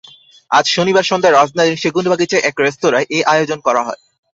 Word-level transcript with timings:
আজ 0.51 0.65
শনিবার 0.67 1.05
সন্ধ্যায় 1.09 1.35
রাজধানীর 1.35 1.81
সেগুনবাগিচায় 1.83 2.45
এক 2.45 2.55
রেস্তোরাঁয় 2.59 3.07
এ 3.09 3.19
আয়োজন 3.33 3.59
করা 3.67 3.81
হয়। 3.83 3.99